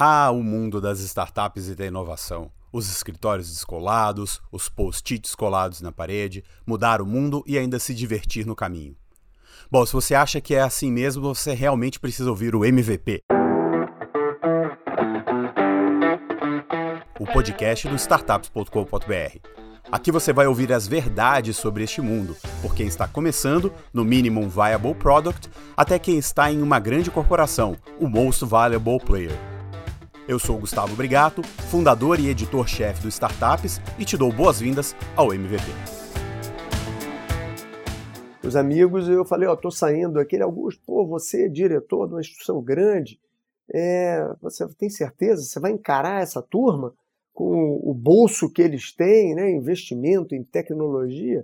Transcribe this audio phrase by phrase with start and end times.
[0.00, 2.52] Ah, o mundo das startups e da inovação.
[2.72, 8.46] Os escritórios descolados, os post-its colados na parede, mudar o mundo e ainda se divertir
[8.46, 8.94] no caminho.
[9.68, 13.24] Bom, se você acha que é assim mesmo, você realmente precisa ouvir o MVP.
[17.18, 19.38] O podcast do startups.com.br.
[19.90, 24.48] Aqui você vai ouvir as verdades sobre este mundo, por quem está começando no Minimum
[24.48, 29.57] Viable Product até quem está em uma grande corporação, o Most Valuable Player.
[30.28, 35.64] Eu sou Gustavo Brigato, fundador e editor-chefe do Startups e te dou boas-vindas ao MVP.
[38.44, 40.20] Os amigos, eu falei, ó, tô saindo.
[40.20, 43.18] Aquele Augusto, pô, você é diretor de uma instituição grande,
[43.72, 45.44] é, você tem certeza?
[45.44, 46.92] Você vai encarar essa turma
[47.32, 51.42] com o bolso que eles têm, né, investimento em tecnologia?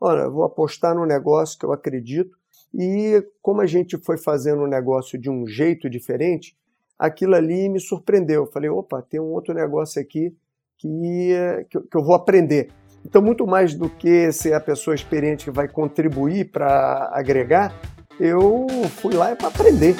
[0.00, 2.34] Olha, vou apostar num negócio que eu acredito
[2.72, 6.56] e como a gente foi fazendo um negócio de um jeito diferente,
[7.02, 8.46] aquilo ali me surpreendeu.
[8.46, 10.32] Falei, opa, tem um outro negócio aqui
[10.78, 12.68] que, que, eu vou aprender.
[13.04, 17.74] Então, muito mais do que ser a pessoa experiente que vai contribuir para agregar,
[18.20, 18.68] eu
[19.00, 19.96] fui lá para aprender.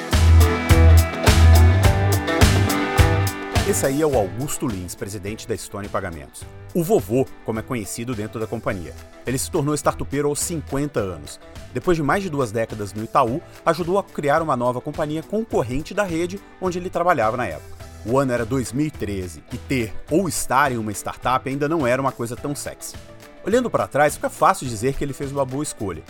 [3.65, 6.43] Esse aí é o Augusto Lins, presidente da Stone Pagamentos.
[6.73, 8.93] O vovô, como é conhecido dentro da companhia.
[9.25, 11.39] Ele se tornou startupeiro aos 50 anos.
[11.73, 15.93] Depois de mais de duas décadas no Itaú, ajudou a criar uma nova companhia concorrente
[15.93, 17.85] da rede onde ele trabalhava na época.
[18.05, 22.11] O ano era 2013 e ter ou estar em uma startup ainda não era uma
[22.11, 22.97] coisa tão sexy.
[23.45, 26.03] Olhando para trás, fica fácil dizer que ele fez uma boa escolha.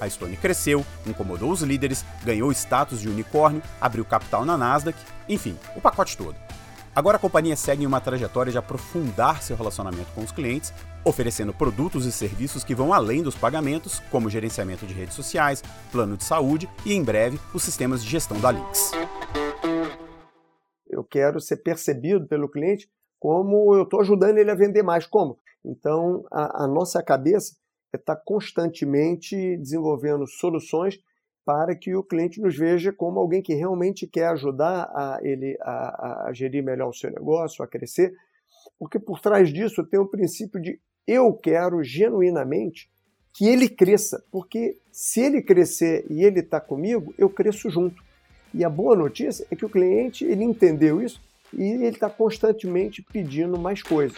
[0.00, 5.56] A Stone cresceu, incomodou os líderes, ganhou status de unicórnio, abriu capital na Nasdaq, enfim,
[5.76, 6.34] o pacote todo.
[6.94, 10.72] Agora a companhia segue em uma trajetória de aprofundar seu relacionamento com os clientes,
[11.04, 16.16] oferecendo produtos e serviços que vão além dos pagamentos, como gerenciamento de redes sociais, plano
[16.16, 18.90] de saúde e, em breve, os sistemas de gestão da Lynx.
[20.88, 25.06] Eu quero ser percebido pelo cliente como eu estou ajudando ele a vender mais.
[25.06, 25.38] Como?
[25.64, 27.54] Então, a, a nossa cabeça
[27.94, 30.98] está constantemente desenvolvendo soluções
[31.50, 36.28] para que o cliente nos veja como alguém que realmente quer ajudar a ele a,
[36.28, 38.14] a gerir melhor o seu negócio, a crescer,
[38.78, 40.78] porque por trás disso tem o princípio de
[41.08, 42.88] eu quero genuinamente
[43.32, 48.00] que ele cresça, porque se ele crescer e ele está comigo, eu cresço junto.
[48.54, 51.20] E a boa notícia é que o cliente ele entendeu isso
[51.52, 54.16] e ele está constantemente pedindo mais coisas.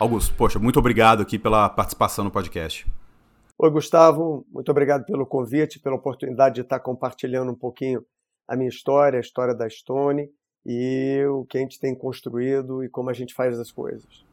[0.00, 2.90] Augusto, poxa, muito obrigado aqui pela participação no podcast.
[3.58, 8.02] Oi, Gustavo, muito obrigado pelo convite, pela oportunidade de estar compartilhando um pouquinho
[8.48, 10.26] a minha história, a história da Stone
[10.64, 14.24] e o que a gente tem construído e como a gente faz as coisas.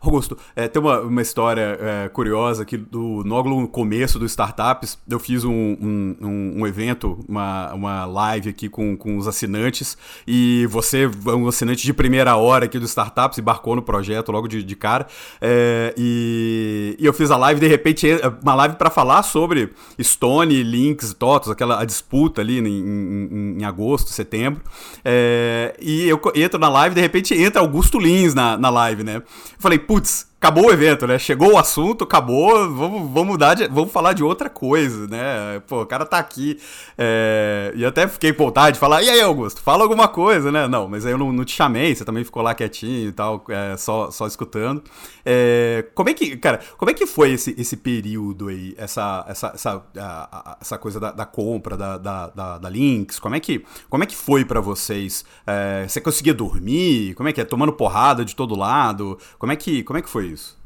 [0.00, 5.18] Augusto, é, tem uma, uma história é, curiosa que do, no começo do Startups, eu
[5.18, 6.16] fiz um, um,
[6.58, 11.84] um, evento, uma, uma live aqui com, com os assinantes, e você é um assinante
[11.84, 15.06] de primeira hora aqui do Startups, embarcou no projeto logo de, de cara,
[15.40, 18.06] é, e, e, eu fiz a live, de repente,
[18.42, 19.70] uma live para falar sobre
[20.00, 24.62] Stone, Links, Totos, aquela a disputa ali em, em, em agosto, setembro,
[25.04, 29.22] é, e eu entro na live, de repente entra Augusto Lins na, na live, né?
[29.60, 31.18] Falei, putz, acabou o evento, né?
[31.18, 35.60] Chegou o assunto, acabou, vamos, vamos mudar de, vamos falar de outra coisa, né?
[35.66, 36.58] Pô, o cara tá aqui.
[36.96, 40.66] É, e até fiquei vontade de falar, e aí, Augusto, fala alguma coisa, né?
[40.66, 43.44] Não, mas aí eu não, não te chamei, você também ficou lá quietinho e tal,
[43.50, 44.82] é, só, só escutando.
[45.26, 49.52] É, como é que, cara, como é que foi esse, esse período aí, essa, essa,
[49.54, 53.18] essa, a, a, essa coisa da, da compra da, da, da, da, Lynx?
[53.18, 55.22] Como é que, como é que foi para vocês?
[55.46, 57.12] É, você conseguia dormir?
[57.14, 57.44] Como é que é?
[57.44, 59.18] Tomando porrada de todo lado?
[59.38, 60.60] Como é que, como é que foi isso?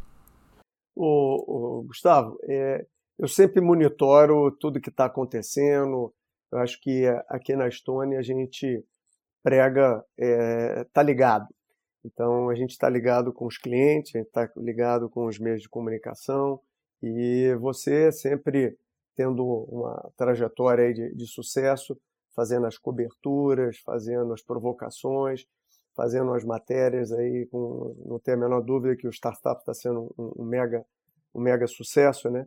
[0.95, 2.87] O, o Gustavo, é,
[3.19, 6.13] eu sempre monitoro tudo que está acontecendo.
[6.53, 8.85] Eu acho que aqui na Estônia a gente
[9.43, 11.49] prega, é, tá ligado.
[12.05, 16.61] Então a gente está ligado com os clientes, está ligado com os meios de comunicação
[17.03, 18.77] e você sempre
[19.17, 21.99] tendo uma trajetória de, de sucesso,
[22.35, 25.47] fazendo as coberturas, fazendo as provocações,
[25.95, 30.13] fazendo as matérias aí, com, não tenho a menor dúvida que o startup está sendo
[30.19, 30.85] um, um, mega,
[31.35, 32.47] um mega sucesso, né?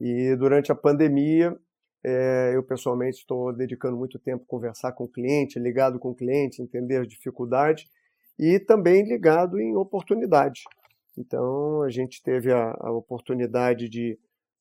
[0.00, 1.56] E durante a pandemia,
[2.04, 6.14] é, eu pessoalmente estou dedicando muito tempo a conversar com o cliente, ligado com o
[6.14, 7.88] cliente, entender as dificuldades
[8.38, 10.62] e também ligado em oportunidades.
[11.16, 14.18] Então, a gente teve a, a oportunidade de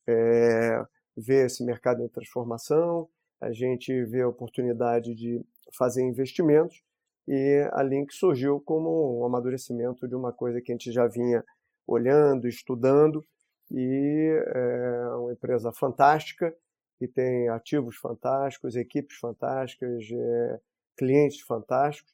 [0.07, 0.83] é,
[1.17, 3.09] ver esse mercado em transformação,
[3.41, 5.41] a gente vê a oportunidade de
[5.77, 6.81] fazer investimentos
[7.27, 11.43] e a Link surgiu como um amadurecimento de uma coisa que a gente já vinha
[11.87, 13.23] olhando, estudando,
[13.71, 16.55] e é uma empresa fantástica,
[16.97, 20.59] que tem ativos fantásticos, equipes fantásticas, é,
[20.97, 22.13] clientes fantásticos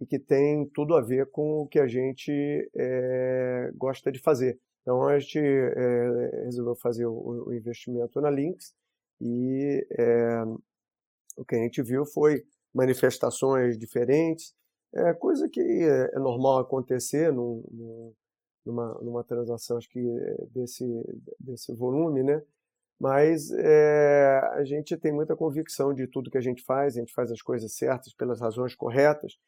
[0.00, 2.32] e que tem tudo a ver com o que a gente
[2.74, 4.58] é, gosta de fazer.
[4.82, 8.74] Então a gente é, resolveu fazer o, o, investimento na Lynx
[9.20, 9.86] e
[11.36, 12.42] o que a gente viu foi
[12.74, 14.54] manifestações diferentes,
[14.94, 18.14] é, coisa que é, é normal acontecer num, num,
[18.66, 20.00] numa, numa transação acho que
[20.52, 20.84] desse,
[21.38, 22.42] desse volume, né?
[23.00, 27.14] Mas é, a gente tem muita convicção de tudo que a gente faz, a gente
[27.14, 29.38] faz as coisas certas pelas razões corretas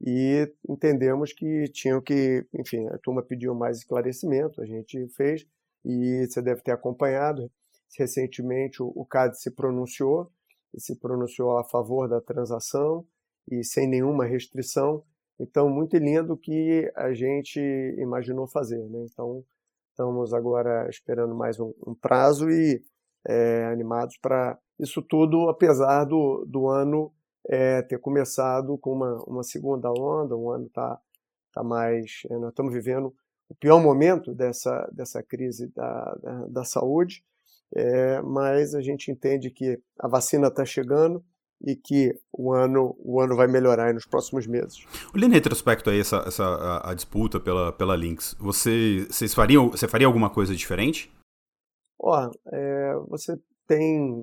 [0.00, 5.46] e entendemos que tinham que, enfim, a turma pediu mais esclarecimento, a gente fez
[5.84, 7.50] e você deve ter acompanhado.
[7.98, 10.32] Recentemente o, o CAD se pronunciou,
[10.74, 13.06] e se pronunciou a favor da transação
[13.50, 15.02] e sem nenhuma restrição.
[15.38, 17.60] Então, muito lindo que a gente
[17.98, 18.88] imaginou fazer.
[18.88, 19.06] Né?
[19.10, 19.44] Então,
[19.90, 22.82] estamos agora esperando mais um, um prazo e
[23.26, 27.12] é, animados para isso tudo, apesar do, do ano
[27.48, 30.98] é, ter começado com uma, uma segunda onda, o ano está
[31.52, 32.22] tá mais.
[32.30, 33.14] É, nós estamos vivendo
[33.48, 37.24] o pior momento dessa, dessa crise da, da, da saúde,
[37.74, 41.24] é, mas a gente entende que a vacina está chegando
[41.60, 44.84] e que o ano, o ano vai melhorar nos próximos meses.
[45.14, 49.70] Olhando em retrospecto aí essa, essa a, a, disputa pela, pela Lynx, você, vocês fariam,
[49.70, 51.12] você faria alguma coisa diferente?
[51.98, 54.22] Ó, é, você tem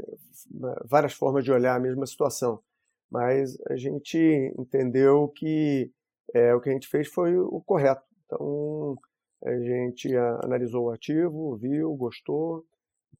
[0.85, 2.61] várias formas de olhar a mesma situação,
[3.09, 4.17] mas a gente
[4.57, 5.91] entendeu que
[6.33, 8.03] é, o que a gente fez foi o correto.
[8.25, 8.97] Então,
[9.43, 12.65] a gente analisou o ativo, viu, gostou.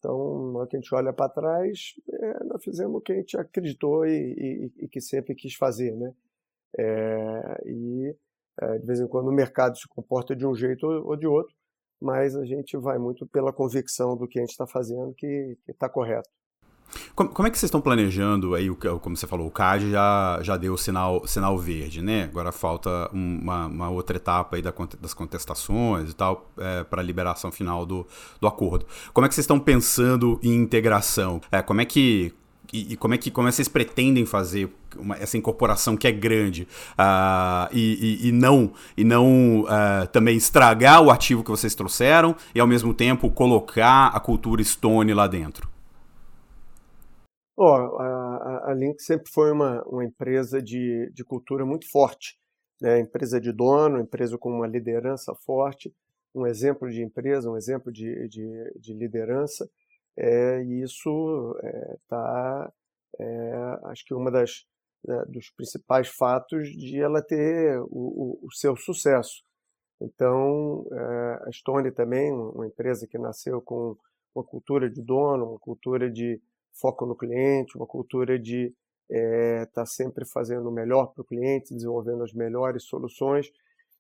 [0.02, 4.72] Então, a gente olha para trás, é, nós fizemos o que a gente acreditou e,
[4.80, 6.12] e, e que sempre quis fazer, né?
[6.76, 8.16] É, e
[8.60, 11.54] é, de vez em quando o mercado se comporta de um jeito ou de outro,
[12.02, 15.88] mas a gente vai muito pela convicção do que a gente está fazendo que está
[15.88, 16.30] correto.
[17.16, 18.70] Como, como, é que vocês estão planejando aí,
[19.02, 22.24] como você falou, o CAD já, já deu sinal, sinal verde, né?
[22.24, 27.04] Agora falta uma, uma outra etapa aí da, das contestações e tal, é, para a
[27.04, 28.06] liberação final do,
[28.40, 28.86] do acordo.
[29.14, 31.42] Como é que vocês estão pensando em integração?
[31.52, 32.34] É, como é que
[32.74, 36.08] e, e, como é que como é que vocês pretendem fazer uma, essa incorporação que
[36.08, 41.52] é grande uh, e, e, e, não e não uh, também estragar o ativo que
[41.52, 45.70] vocês trouxeram e ao mesmo tempo colocar a cultura Stone lá dentro?
[47.64, 52.36] Oh, a, a Link sempre foi uma, uma empresa de, de cultura muito forte,
[52.82, 53.00] né?
[53.00, 55.94] empresa de dono, empresa com uma liderança forte,
[56.34, 58.48] um exemplo de empresa, um exemplo de, de,
[58.80, 59.70] de liderança
[60.18, 61.56] é, e isso
[62.04, 62.74] está,
[63.20, 64.66] é, é, acho que uma das
[65.08, 69.44] né, dos principais fatos de ela ter o, o, o seu sucesso.
[70.02, 73.96] Então, é, a Stone também, uma empresa que nasceu com
[74.34, 76.42] uma cultura de dono, uma cultura de
[76.74, 78.74] foco no cliente, uma cultura de
[79.10, 83.52] estar é, tá sempre fazendo o melhor para o cliente, desenvolvendo as melhores soluções.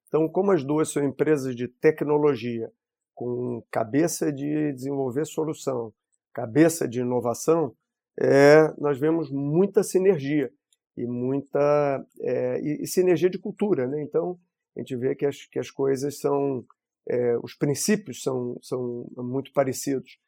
[0.07, 2.71] Então, como as duas são empresas de tecnologia,
[3.13, 5.93] com cabeça de desenvolver solução,
[6.33, 7.75] cabeça de inovação,
[8.19, 10.51] é, nós vemos muita sinergia
[10.97, 14.01] e muita é, e, e, sinergia de cultura, né?
[14.01, 14.37] Então
[14.75, 16.65] a gente vê que as, que as coisas são
[17.07, 20.19] é, os princípios são, são muito parecidos.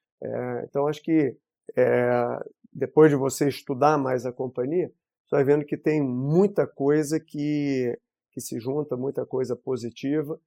[0.64, 1.36] Então acho que
[1.76, 2.40] é,
[2.72, 4.92] depois de você estudar mais a companhia,
[5.26, 7.98] você vai vendo que tem muita coisa que
[8.34, 10.40] que se junta, muita coisa positiva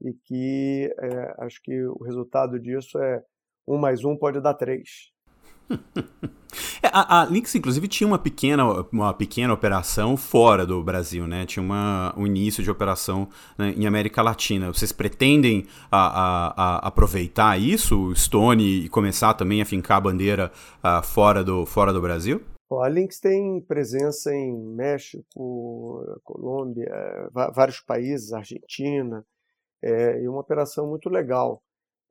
[0.00, 3.22] e que é, acho que o resultado disso é
[3.66, 5.12] um mais um pode dar três.
[6.82, 11.46] É, a, a Lynx, inclusive, tinha uma pequena, uma pequena operação fora do Brasil, né?
[11.46, 14.72] Tinha uma, um início de operação né, em América Latina.
[14.72, 20.52] Vocês pretendem a, a, aproveitar isso, Stone, e começar também a fincar a bandeira
[20.84, 22.42] uh, fora, do, fora do Brasil?
[22.80, 26.90] a Lynx tem presença em México, Colômbia,
[27.54, 29.24] vários países, Argentina,
[29.82, 31.62] é, e uma operação muito legal.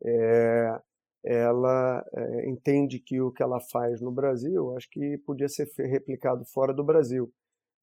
[0.05, 0.79] É,
[1.23, 6.43] ela é, entende que o que ela faz no Brasil, acho que podia ser replicado
[6.45, 7.31] fora do Brasil.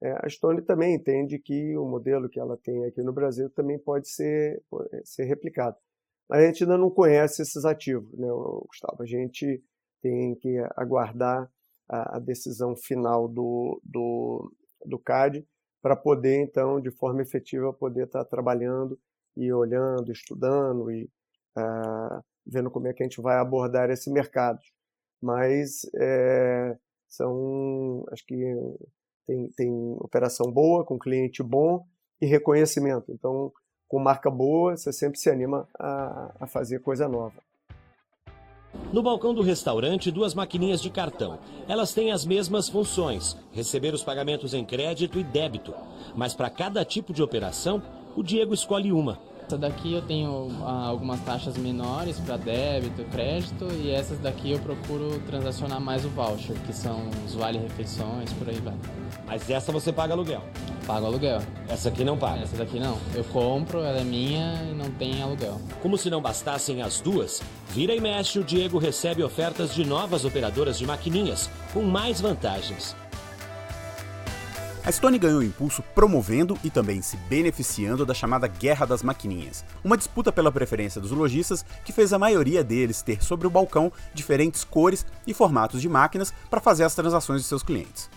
[0.02, 3.78] É, a Stone também entende que o modelo que ela tem aqui no Brasil também
[3.78, 4.62] pode ser,
[5.04, 5.76] ser replicado.
[6.28, 8.28] Mas a gente ainda não conhece esses ativos, né,
[8.66, 9.02] Gustavo?
[9.02, 9.62] A gente
[10.02, 11.50] tem que aguardar
[11.88, 14.52] a, a decisão final do, do,
[14.84, 15.46] do CAD
[15.80, 18.98] para poder, então, de forma efetiva, poder estar tá trabalhando
[19.36, 21.08] e olhando, estudando e
[21.56, 24.60] uh, vendo como é que a gente vai abordar esse mercado.
[25.20, 26.76] Mas é,
[27.08, 28.36] são, acho que
[29.26, 31.84] tem, tem operação boa, com cliente bom
[32.20, 33.12] e reconhecimento.
[33.12, 33.52] Então,
[33.86, 37.42] com marca boa, você sempre se anima a, a fazer coisa nova.
[38.92, 41.38] No balcão do restaurante, duas maquininhas de cartão.
[41.66, 45.74] Elas têm as mesmas funções: receber os pagamentos em crédito e débito.
[46.14, 47.82] Mas para cada tipo de operação,
[48.16, 49.18] o Diego escolhe uma.
[49.48, 54.58] Essa daqui eu tenho ah, algumas taxas menores para débito, crédito e essas daqui eu
[54.58, 58.74] procuro transacionar mais o voucher, que são os vale-refeições, por aí vai.
[59.26, 60.42] Mas essa você paga aluguel?
[60.86, 61.40] Pago aluguel.
[61.66, 62.42] Essa aqui não paga?
[62.42, 62.98] Essa daqui não.
[63.14, 65.58] Eu compro, ela é minha e não tem aluguel.
[65.80, 67.40] Como se não bastassem as duas,
[67.70, 72.94] vira e mexe o Diego recebe ofertas de novas operadoras de maquininhas, com mais vantagens.
[74.88, 79.98] A Stone ganhou impulso promovendo e também se beneficiando da chamada Guerra das Maquininhas, uma
[79.98, 84.64] disputa pela preferência dos lojistas que fez a maioria deles ter sobre o balcão diferentes
[84.64, 88.08] cores e formatos de máquinas para fazer as transações de seus clientes.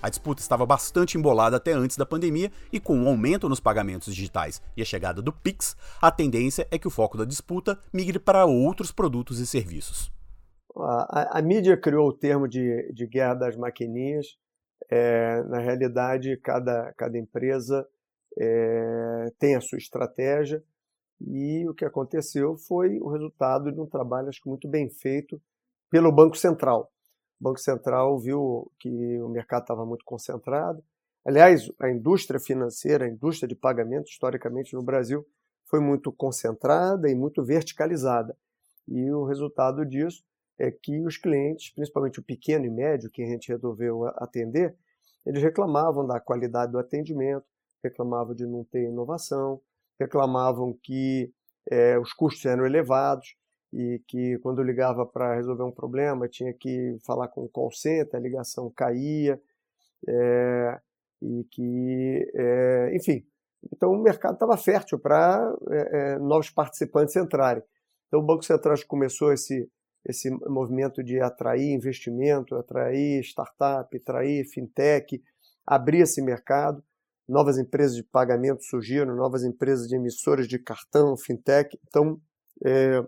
[0.00, 4.14] A disputa estava bastante embolada até antes da pandemia e com o aumento nos pagamentos
[4.14, 8.20] digitais e a chegada do Pix, a tendência é que o foco da disputa migre
[8.20, 10.12] para outros produtos e serviços.
[10.76, 14.38] A, a, a mídia criou o termo de, de guerra das maquininhas
[14.88, 17.86] é, na realidade, cada, cada empresa
[18.38, 20.62] é, tem a sua estratégia
[21.20, 25.40] e o que aconteceu foi o resultado de um trabalho acho que muito bem feito
[25.90, 26.90] pelo Banco Central.
[27.40, 28.88] O Banco Central viu que
[29.20, 30.82] o mercado estava muito concentrado.
[31.24, 35.26] Aliás, a indústria financeira, a indústria de pagamento, historicamente no Brasil,
[35.66, 38.36] foi muito concentrada e muito verticalizada.
[38.88, 40.24] E o resultado disso
[40.60, 44.76] é que os clientes, principalmente o pequeno e médio que a gente resolveu atender,
[45.24, 47.46] eles reclamavam da qualidade do atendimento,
[47.82, 49.58] reclamavam de não ter inovação,
[49.98, 51.32] reclamavam que
[51.70, 53.34] é, os custos eram elevados
[53.72, 58.16] e que quando ligava para resolver um problema tinha que falar com o call center,
[58.16, 59.40] a ligação caía
[60.06, 60.78] é,
[61.22, 63.24] e que, é, enfim,
[63.72, 65.54] então o mercado estava fértil para
[66.20, 67.62] novos participantes entrarem.
[68.08, 69.70] Então o Banco Central começou esse
[70.04, 75.22] esse movimento de atrair investimento, atrair startup, atrair fintech,
[75.66, 76.82] abrir esse mercado.
[77.28, 81.78] Novas empresas de pagamento surgiram, novas empresas de emissoras de cartão, fintech.
[81.86, 82.20] Então,
[82.64, 83.04] é,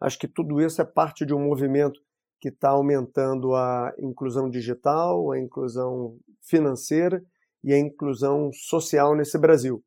[0.00, 2.00] acho que tudo isso é parte de um movimento
[2.40, 7.22] que está aumentando a inclusão digital, a inclusão financeira
[7.62, 9.84] e a inclusão social nesse Brasil.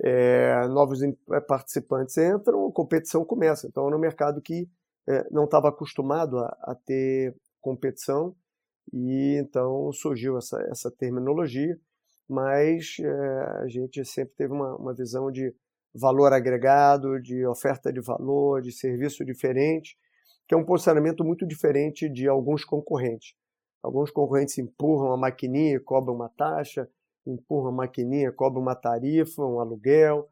[0.00, 1.00] É, novos
[1.48, 3.66] participantes entram, a competição começa.
[3.66, 4.68] Então, é um mercado que é,
[5.30, 8.34] não estava acostumado a, a, ter competição
[8.92, 11.78] e então surgiu essa, essa terminologia,
[12.28, 15.54] mas é, a gente sempre teve uma, uma visão de
[15.94, 19.96] valor agregado, de oferta de valor, de serviço diferente,
[20.46, 23.34] que é um posicionamento muito diferente de alguns concorrentes.
[23.82, 26.88] Alguns concorrentes empurram a maquininha cobram uma taxa,
[27.26, 30.28] empurram a maquininha, cobram uma tarifa, um aluguel.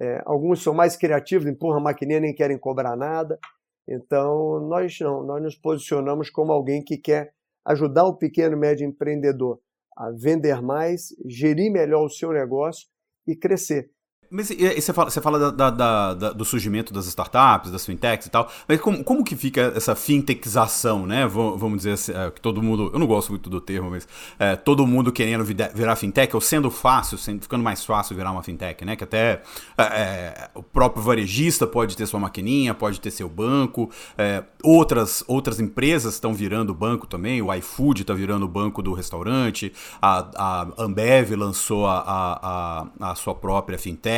[0.00, 3.38] É, alguns são mais criativos, empurram a maquininha nem querem cobrar nada.
[3.88, 7.32] Então, nós não, nós nos posicionamos como alguém que quer
[7.64, 9.60] ajudar o pequeno e médio empreendedor
[9.96, 12.86] a vender mais, gerir melhor o seu negócio
[13.26, 13.90] e crescer.
[14.30, 18.26] Mas e, você fala, você fala da, da, da, do surgimento das startups, das fintechs
[18.26, 21.26] e tal, mas como, como que fica essa fintechização, né?
[21.26, 24.06] Vamos dizer assim, é, que todo mundo, eu não gosto muito do termo, mas
[24.38, 28.42] é, todo mundo querendo virar fintech, ou sendo fácil, sendo, ficando mais fácil virar uma
[28.42, 28.96] fintech, né?
[28.96, 29.40] Que até
[29.78, 35.24] é, é, o próprio varejista pode ter sua maquininha, pode ter seu banco, é, outras,
[35.26, 40.28] outras empresas estão virando banco também, o iFood está virando o banco do restaurante, a,
[40.36, 44.17] a Ambev lançou a, a, a sua própria fintech,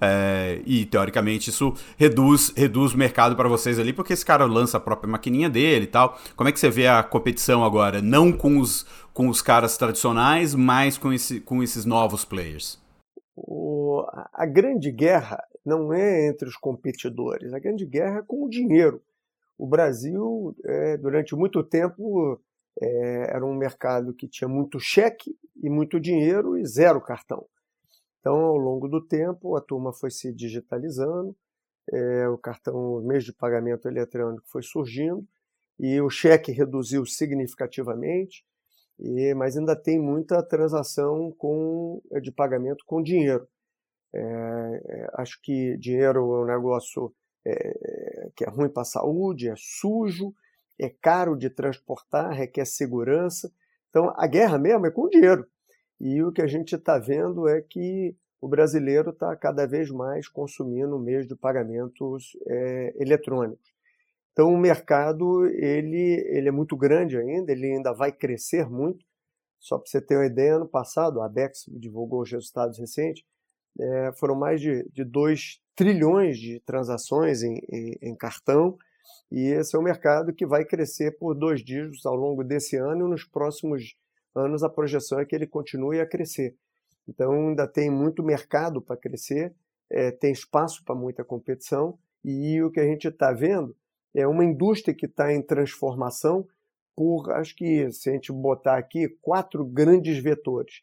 [0.00, 4.76] é, e teoricamente isso reduz, reduz o mercado para vocês ali, porque esse cara lança
[4.76, 6.18] a própria maquininha dele e tal.
[6.36, 8.02] Como é que você vê a competição agora?
[8.02, 12.78] Não com os, com os caras tradicionais, mas com, esse, com esses novos players?
[13.36, 14.04] O,
[14.34, 19.02] a grande guerra não é entre os competidores, a grande guerra é com o dinheiro.
[19.56, 22.40] O Brasil, é, durante muito tempo,
[22.80, 27.46] é, era um mercado que tinha muito cheque e muito dinheiro e zero cartão.
[28.20, 31.36] Então, ao longo do tempo, a turma foi se digitalizando,
[31.92, 35.26] é, o cartão, o meio de pagamento eletrônico foi surgindo
[35.78, 38.44] e o cheque reduziu significativamente,
[38.98, 43.48] e, mas ainda tem muita transação com, é, de pagamento com dinheiro.
[44.14, 47.14] É acho que dinheiro é um negócio
[47.46, 50.34] é, que é ruim para a saúde, é sujo,
[50.78, 53.52] é caro de transportar, requer segurança.
[53.88, 55.46] Então, a guerra mesmo é com dinheiro.
[56.00, 60.26] E o que a gente está vendo é que o brasileiro está cada vez mais
[60.26, 63.70] consumindo meios de pagamentos é, eletrônicos.
[64.32, 69.04] Então o mercado ele, ele é muito grande ainda, ele ainda vai crescer muito.
[69.58, 73.22] Só para você ter uma ideia, ano passado, a Bex divulgou os resultados recentes,
[73.78, 78.76] é, foram mais de, de 2 trilhões de transações em, em, em cartão
[79.30, 83.06] E esse é um mercado que vai crescer por dois dígitos ao longo desse ano
[83.06, 83.94] e nos próximos
[84.34, 86.56] anos a projeção é que ele continue a crescer.
[87.08, 89.54] Então ainda tem muito mercado para crescer,
[89.90, 93.74] é, tem espaço para muita competição e o que a gente está vendo
[94.14, 96.46] é uma indústria que está em transformação
[96.94, 100.82] por, acho que se a gente botar aqui, quatro grandes vetores.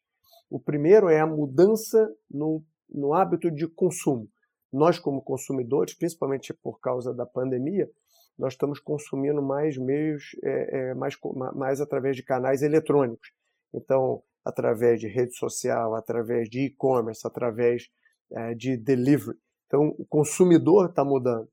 [0.50, 4.30] O primeiro é a mudança no, no hábito de consumo.
[4.72, 7.90] Nós, como consumidores, principalmente por causa da pandemia,
[8.38, 11.18] nós estamos consumindo mais meios, é, é, mais,
[11.56, 13.32] mais através de canais eletrônicos.
[13.74, 17.90] Então, através de rede social, através de e-commerce, através
[18.32, 19.38] é, de delivery.
[19.66, 21.50] Então, o consumidor está mudando.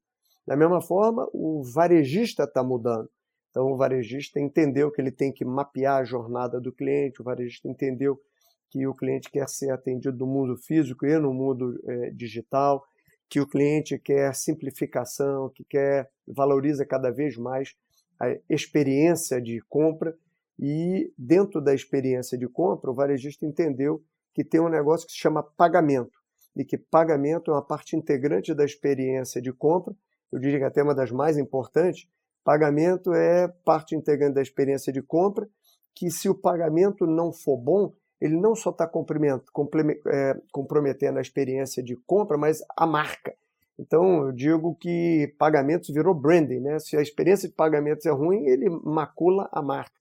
[0.46, 3.08] Da mesma forma, o varejista está mudando.
[3.50, 7.68] Então, o varejista entendeu que ele tem que mapear a jornada do cliente, o varejista
[7.68, 8.20] entendeu
[8.68, 12.84] que o cliente quer ser atendido no mundo físico e no mundo é, digital,
[13.28, 17.74] que o cliente quer simplificação, que quer valoriza cada vez mais
[18.20, 20.16] a experiência de compra
[20.58, 24.02] e dentro da experiência de compra o varejista entendeu
[24.32, 26.18] que tem um negócio que se chama pagamento
[26.56, 29.94] e que pagamento é uma parte integrante da experiência de compra.
[30.30, 32.08] Eu diria que até uma das mais importantes.
[32.44, 35.48] Pagamento é parte integrante da experiência de compra,
[35.94, 41.83] que se o pagamento não for bom, ele não só está é, comprometendo a experiência
[41.83, 43.35] de compra, mas a marca.
[43.78, 46.78] Então, eu digo que pagamentos virou branding, né?
[46.78, 49.92] Se a experiência de pagamentos é ruim, ele macula a marca.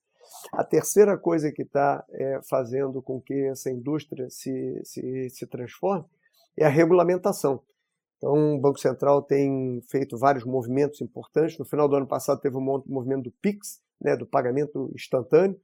[0.53, 6.05] A terceira coisa que está é, fazendo com que essa indústria se, se, se transforme
[6.57, 7.61] é a regulamentação.
[8.17, 11.57] Então, o Banco Central tem feito vários movimentos importantes.
[11.57, 15.59] No final do ano passado, teve um movimento do PIX, né, do pagamento instantâneo,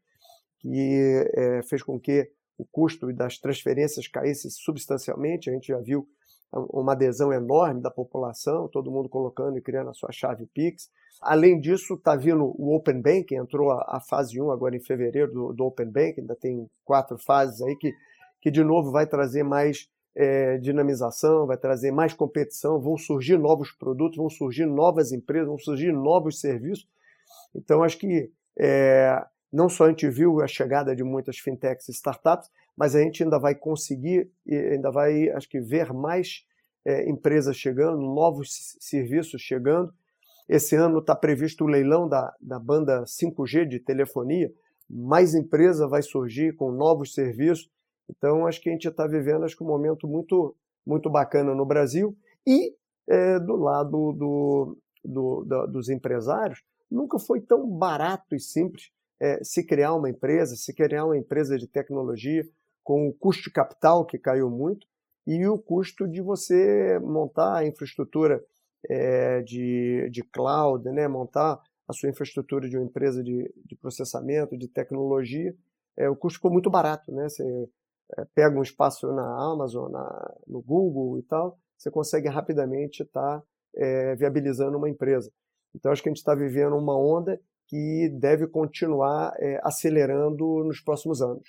[0.60, 5.50] que é, fez com que o custo das transferências caísse substancialmente.
[5.50, 6.06] A gente já viu
[6.52, 10.90] uma adesão enorme da população, todo mundo colocando e criando a sua chave Pix.
[11.22, 15.32] Além disso, está vindo o Open Bank, entrou a, a, fase 1 agora em fevereiro
[15.32, 17.94] do, do, Open Bank, ainda tem quatro fases aí que,
[18.42, 23.72] que de novo vai trazer mais é, dinamização, vai trazer mais competição, vão surgir novos
[23.72, 26.88] produtos, vão surgir novas empresas, vão surgir novos serviços.
[27.54, 31.92] Então, acho que é, não só a gente viu a chegada de muitas fintechs e
[31.92, 36.46] startups, mas a gente ainda vai conseguir, ainda vai, acho que, ver mais
[36.86, 39.94] é, empresas chegando, novos serviços chegando.
[40.48, 44.52] Esse ano está previsto o leilão da, da banda 5G de telefonia,
[44.90, 47.70] mais empresa vai surgir com novos serviços.
[48.10, 51.66] Então, acho que a gente está vivendo acho que um momento muito, muito bacana no
[51.66, 52.18] Brasil.
[52.48, 52.74] E
[53.08, 59.44] é, do lado do, do, do, dos empresários, nunca foi tão barato e simples é,
[59.44, 62.44] se criar uma empresa, se criar uma empresa de tecnologia,
[62.84, 64.88] com o custo de capital que caiu muito
[65.28, 68.44] e o custo de você montar a infraestrutura
[68.90, 74.58] é, de, de cloud, né, montar a sua infraestrutura de uma empresa de, de processamento,
[74.58, 75.56] de tecnologia,
[75.98, 77.12] é, o custo ficou muito barato.
[77.12, 77.28] Né?
[77.28, 77.70] Você
[78.18, 83.40] é, pega um espaço na Amazon, na, no Google e tal, você consegue rapidamente estar
[83.40, 83.44] tá,
[83.76, 85.32] é, viabilizando uma empresa.
[85.76, 90.80] Então, acho que a gente está vivendo uma onda que deve continuar é, acelerando nos
[90.80, 91.44] próximos anos.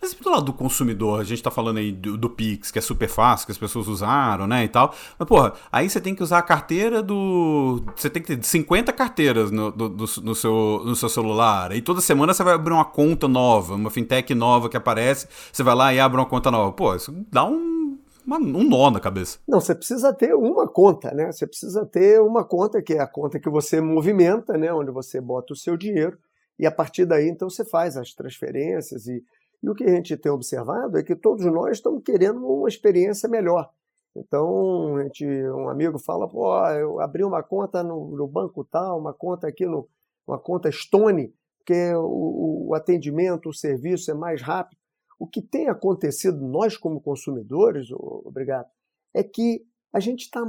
[0.00, 2.82] Mas do lado do consumidor, a gente está falando aí do, do, Pix, que é
[2.82, 4.94] super fácil, que as pessoas usaram, né, e tal.
[5.18, 7.82] Mas, porra, aí você tem que usar a carteira do...
[7.96, 11.72] Você tem que ter 50 carteiras no, do, do, no, seu, no seu celular.
[11.72, 15.64] E toda semana você vai abrir uma conta nova, uma fintech nova que aparece, você
[15.64, 16.70] vai lá e abre uma conta nova.
[16.70, 17.83] Pô, isso dá um
[18.26, 19.38] uma, um nó na cabeça.
[19.46, 21.30] Não, você precisa ter uma conta, né?
[21.30, 24.72] Você precisa ter uma conta que é a conta que você movimenta, né?
[24.72, 26.18] Onde você bota o seu dinheiro
[26.58, 29.24] e a partir daí então você faz as transferências e,
[29.62, 33.28] e o que a gente tem observado é que todos nós estamos querendo uma experiência
[33.28, 33.70] melhor.
[34.16, 38.98] Então, a gente, um amigo fala, pô, eu abri uma conta no, no banco tal,
[38.98, 39.88] uma conta aqui no,
[40.26, 44.78] uma conta Stone, porque o, o atendimento, o serviço é mais rápido.
[45.18, 48.66] O que tem acontecido, nós como consumidores, obrigado,
[49.12, 50.42] é que a gente está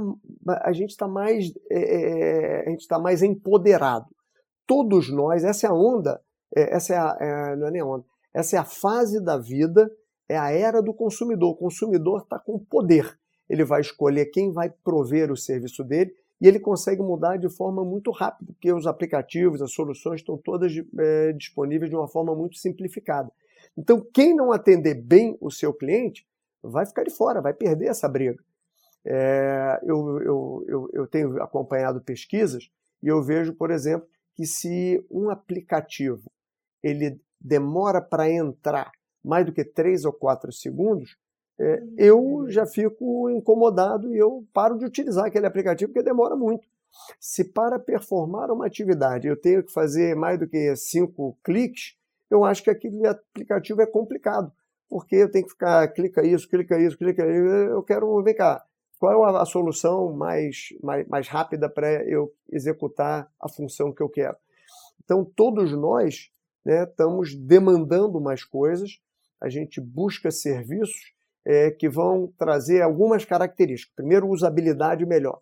[0.64, 4.06] a gente tá mais é, é, a gente está mais empoderado.
[4.66, 6.20] Todos nós, essa é a onda,
[6.54, 9.90] é, essa é a, é, não é nem onda, essa é a fase da vida,
[10.28, 11.50] é a era do consumidor.
[11.52, 13.16] O consumidor está com poder.
[13.48, 17.84] Ele vai escolher quem vai prover o serviço dele e ele consegue mudar de forma
[17.84, 22.56] muito rápida, porque os aplicativos, as soluções estão todas é, disponíveis de uma forma muito
[22.56, 23.30] simplificada.
[23.76, 26.26] Então, quem não atender bem o seu cliente
[26.62, 28.42] vai ficar de fora, vai perder essa briga.
[29.04, 32.68] É, eu, eu, eu, eu tenho acompanhado pesquisas
[33.02, 36.30] e eu vejo, por exemplo, que se um aplicativo
[36.82, 38.90] ele demora para entrar
[39.24, 41.16] mais do que 3 ou 4 segundos,
[41.58, 46.66] é, eu já fico incomodado e eu paro de utilizar aquele aplicativo porque demora muito.
[47.20, 51.96] Se para performar uma atividade eu tenho que fazer mais do que cinco cliques,
[52.30, 54.52] eu acho que aquele aplicativo é complicado,
[54.88, 58.64] porque eu tenho que ficar, clica isso, clica isso, clica isso, eu quero, vem cá,
[58.98, 64.08] qual é a solução mais, mais, mais rápida para eu executar a função que eu
[64.08, 64.36] quero?
[65.04, 66.30] Então, todos nós
[66.64, 68.98] né, estamos demandando mais coisas,
[69.40, 73.94] a gente busca serviços é, que vão trazer algumas características.
[73.94, 75.40] Primeiro, usabilidade melhor.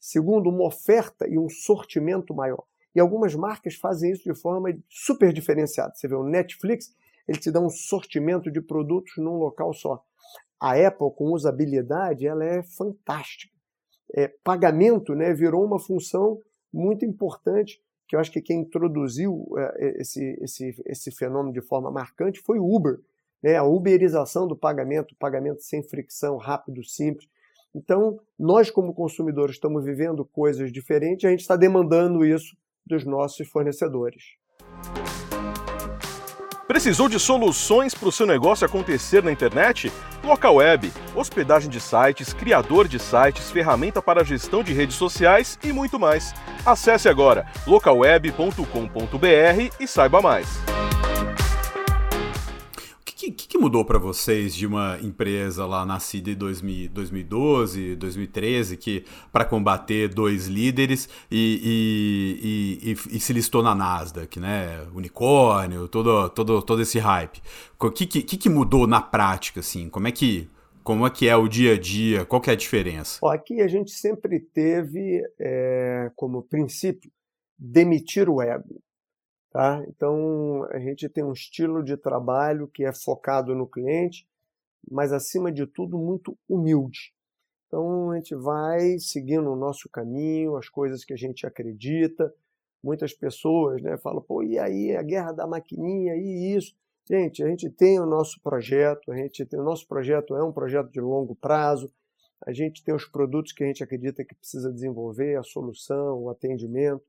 [0.00, 2.64] Segundo, uma oferta e um sortimento maior.
[2.94, 5.94] E algumas marcas fazem isso de forma super diferenciada.
[5.94, 6.94] Você vê o Netflix,
[7.26, 10.02] ele te dá um sortimento de produtos num local só.
[10.60, 13.52] A Apple, com usabilidade, ela é fantástica.
[14.14, 16.38] É, pagamento né, virou uma função
[16.72, 21.90] muito importante, que eu acho que quem introduziu é, esse, esse, esse fenômeno de forma
[21.90, 23.00] marcante foi o Uber
[23.44, 27.28] né, a uberização do pagamento, pagamento sem fricção, rápido, simples.
[27.74, 33.48] Então, nós como consumidores estamos vivendo coisas diferentes a gente está demandando isso dos nossos
[33.48, 34.22] fornecedores.
[36.66, 39.92] Precisou de soluções para o seu negócio acontecer na internet?
[40.24, 45.72] Local Web, hospedagem de sites, criador de sites, ferramenta para gestão de redes sociais e
[45.72, 46.32] muito mais.
[46.64, 48.64] Acesse agora localweb.com.br
[49.78, 50.48] e saiba mais
[53.32, 59.04] que, que mudou para vocês de uma empresa lá nascida em 2000, 2012, 2013, que
[59.32, 64.86] para combater dois líderes e, e, e, e, se listou na Nasdaq, né?
[64.94, 67.42] Unicórnio, todo, todo, todo esse hype.
[67.78, 69.88] O que, que, que mudou na prática, assim?
[69.88, 70.48] Como é que
[70.82, 72.26] como é que é o dia a dia?
[72.26, 73.18] Qual que é a diferença?
[73.32, 77.10] aqui a gente sempre teve é, como princípio
[77.58, 78.73] demitir o ego.
[79.54, 79.84] Tá?
[79.86, 84.26] Então, a gente tem um estilo de trabalho que é focado no cliente,
[84.90, 87.14] mas, acima de tudo, muito humilde.
[87.68, 92.34] Então, a gente vai seguindo o nosso caminho, as coisas que a gente acredita.
[92.82, 96.74] Muitas pessoas né, falam, pô, e aí a guerra da maquininha, e isso?
[97.08, 100.52] Gente, a gente tem o nosso projeto, a gente tem, o nosso projeto é um
[100.52, 101.92] projeto de longo prazo,
[102.44, 106.28] a gente tem os produtos que a gente acredita que precisa desenvolver, a solução, o
[106.28, 107.04] atendimento.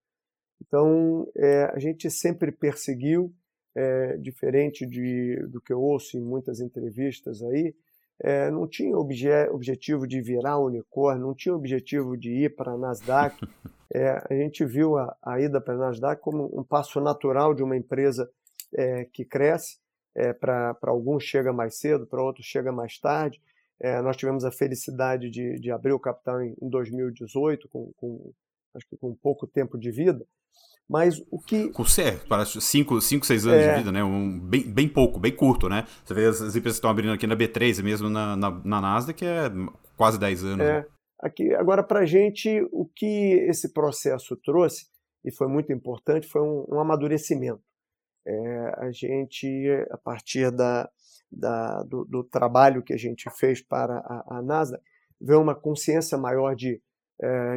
[0.61, 3.33] Então, é, a gente sempre perseguiu,
[3.75, 7.75] é, diferente de, do que eu ouço em muitas entrevistas aí,
[8.19, 12.77] é, não tinha obje, objetivo de virar unicórnio, não tinha objetivo de ir para a
[12.77, 13.35] Nasdaq.
[13.93, 17.63] É, a gente viu a, a ida para a Nasdaq como um passo natural de
[17.63, 18.29] uma empresa
[18.73, 19.77] é, que cresce.
[20.13, 23.39] É, para alguns chega mais cedo, para outros chega mais tarde.
[24.03, 28.33] Nós tivemos a felicidade de, de abrir o capital em, em 2018, com, com,
[28.75, 30.25] acho que com pouco tempo de vida.
[30.87, 31.69] Mas o que.
[31.69, 31.83] Com
[32.29, 33.71] parece 5, 6 anos é...
[33.71, 34.03] de vida, né?
[34.03, 35.85] Um, bem, bem pouco, bem curto, né?
[36.03, 38.81] Você vê as, as empresas que estão abrindo aqui na B3 mesmo na, na, na
[38.81, 39.49] Nasdaq, é
[39.97, 40.65] quase 10 anos.
[40.65, 40.79] É.
[40.81, 40.85] Né?
[41.19, 44.85] Aqui, agora, para a gente, o que esse processo trouxe,
[45.23, 47.63] e foi muito importante, foi um, um amadurecimento.
[48.27, 49.47] É, a gente,
[49.89, 50.89] a partir da,
[51.31, 54.79] da, do, do, trabalho que a gente fez para a, a NASA,
[55.19, 56.79] veio uma consciência maior de, é,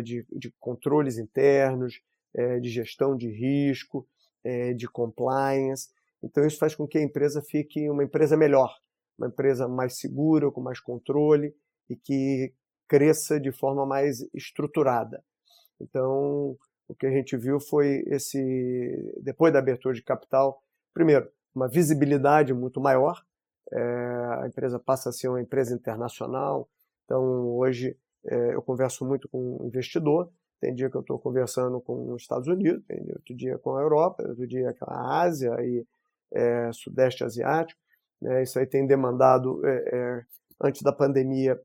[0.02, 2.00] de, de controles internos,
[2.34, 4.06] é, de gestão de risco,
[4.44, 5.88] é, de compliance.
[6.22, 8.72] Então, isso faz com que a empresa fique uma empresa melhor,
[9.18, 11.54] uma empresa mais segura, com mais controle
[11.88, 12.52] e que
[12.86, 15.22] cresça de forma mais estruturada.
[15.80, 20.62] Então, o que a gente viu foi esse, depois da abertura de capital,
[20.94, 23.22] primeiro, uma visibilidade muito maior,
[24.40, 26.68] a empresa passa a ser uma empresa internacional,
[27.04, 27.22] então
[27.56, 27.96] hoje
[28.28, 32.22] é, eu converso muito com um investidor, tem dia que eu estou conversando com os
[32.22, 35.86] Estados Unidos, tem outro dia com a Europa, outro dia com a Ásia e
[36.32, 37.80] é, Sudeste Asiático.
[38.20, 38.42] Né?
[38.42, 40.22] Isso aí tem demandado, é, é,
[40.62, 41.60] antes da pandemia,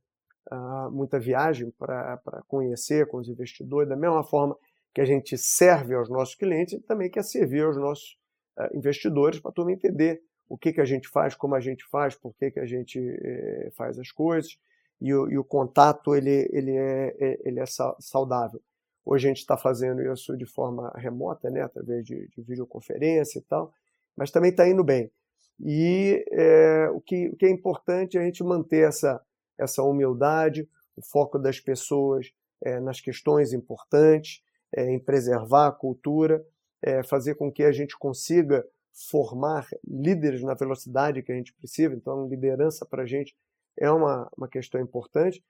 [0.51, 4.55] ah, muita viagem para conhecer com os investidores, da mesma forma
[4.93, 8.17] que a gente serve aos nossos clientes, também quer servir aos nossos
[8.57, 12.15] ah, investidores para todo entender o que, que a gente faz, como a gente faz,
[12.15, 14.51] por que, que a gente eh, faz as coisas.
[15.01, 17.65] E o, e o, contato ele, ele, é, é ele é
[17.99, 18.61] saudável.
[19.05, 23.41] Hoje a gente está fazendo isso de forma remota, né, através de, de videoconferência e
[23.41, 23.73] tal,
[24.15, 25.11] mas também está indo bem.
[25.59, 29.21] E é, o, que, o que é importante é a gente manter essa,
[29.57, 34.41] essa humildade, o foco das pessoas é, nas questões importantes,
[34.75, 36.45] é, em preservar a cultura,
[36.81, 41.93] é, fazer com que a gente consiga formar líderes na velocidade que a gente precisa.
[41.93, 43.35] Então, liderança para a gente
[43.77, 45.43] é uma, uma questão importante,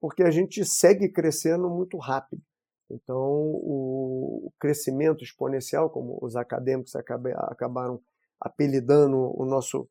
[0.00, 2.42] porque a gente segue crescendo muito rápido.
[2.90, 8.00] Então, o crescimento exponencial, como os acadêmicos acabaram
[8.40, 9.88] apelidando o nosso,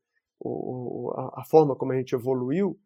[1.33, 2.77] a forma como a gente evoluiu,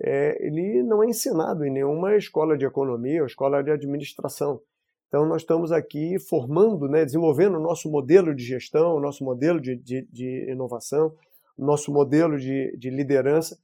[0.00, 4.60] é, ele não é ensinado em nenhuma escola de economia ou escola de administração.
[5.08, 9.60] Então, nós estamos aqui formando, né, desenvolvendo o nosso modelo de gestão, o nosso modelo
[9.60, 11.14] de, de, de inovação,
[11.56, 13.58] o nosso modelo de, de, liderança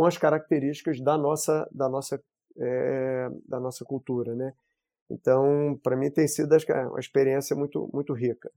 [0.00, 2.18] com as características da nossa, da nossa,
[2.56, 4.34] é, da nossa cultura.
[4.34, 4.54] Né?
[5.10, 6.56] Então, para mim, tem sido
[6.88, 8.50] uma experiência muito, muito rica.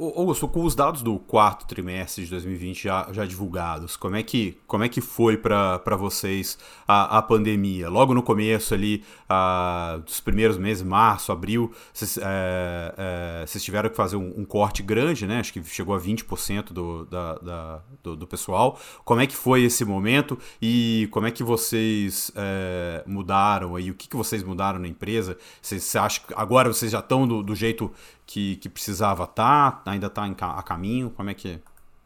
[0.00, 4.56] Augusto, com os dados do quarto trimestre de 2020 já, já divulgados, como é que,
[4.64, 7.88] como é que foi para vocês a, a pandemia?
[7.88, 13.96] Logo no começo ali, a, dos primeiros meses, março, abril, vocês, é, é, tiveram que
[13.96, 15.40] fazer um, um, corte grande, né?
[15.40, 18.78] Acho que chegou a 20% do, da, da, do, do, pessoal.
[19.04, 23.90] Como é que foi esse momento e como é que vocês é, mudaram aí?
[23.90, 25.36] O que, que vocês mudaram na empresa?
[25.60, 27.90] Você acha que agora vocês já estão do, do jeito
[28.28, 29.82] que, que precisava estar?
[29.82, 31.10] Tá, ainda está a caminho?
[31.10, 31.60] Como é que é?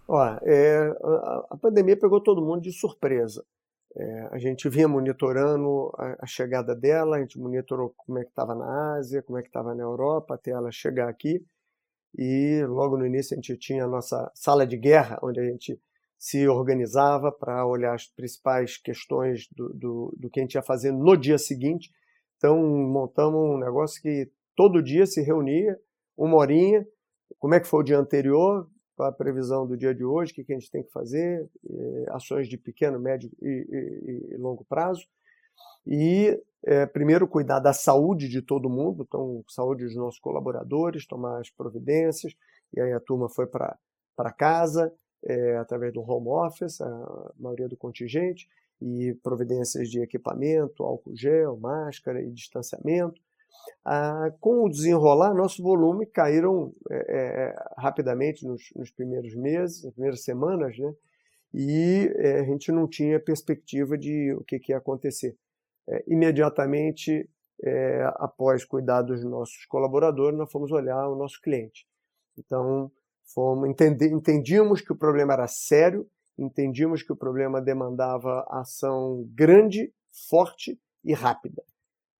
[0.07, 0.89] Ó, é,
[1.51, 3.45] a, pandemia pegou todo mundo de surpresa.
[3.95, 8.31] É, a gente vinha monitorando a, a, chegada dela, a gente monitorou como é que
[8.31, 11.45] estava na Ásia, como é que estava na Europa, até ela chegar aqui.
[12.17, 15.81] E logo no início a gente tinha a nossa sala de guerra, onde a gente
[16.19, 20.93] se organizava para olhar as principais questões do, do, do que a gente ia fazer
[20.93, 21.91] no dia seguinte.
[22.37, 25.77] Então montamos um negócio que todo dia se reunia,
[26.17, 26.87] uma horinha,
[27.39, 30.53] como é que foi o dia anterior, a previsão do dia de hoje, o que,
[30.53, 31.49] a gente tem que fazer,
[32.11, 35.07] ações de pequeno, médio e, e, e longo prazo.
[35.87, 41.41] E, é, primeiro, cuidar da saúde de todo mundo, então, saúde dos nossos colaboradores, tomar
[41.41, 42.35] as providências,
[42.75, 44.93] e aí a turma foi para casa,
[45.25, 48.49] é, através do home office, a maioria do contingente,
[48.81, 53.21] e providências de equipamento, álcool gel, máscara e distanciamento.
[53.85, 59.93] Ah, com o desenrolar, nosso volume caíram é, é, rapidamente nos, nos, primeiros meses, nas
[59.93, 60.95] primeiras semanas, né?
[61.53, 65.37] e é, a gente não tinha perspectiva de o que, que ia acontecer.
[65.89, 67.29] É, imediatamente,
[67.65, 71.85] é, após cuidar dos nossos colaboradores, nós fomos olhar o nosso cliente.
[72.39, 72.91] Então,
[73.35, 79.93] fomos entendíamos que o problema era sério, entendíamos que o problema demandava ação grande,
[80.29, 81.65] forte e rápida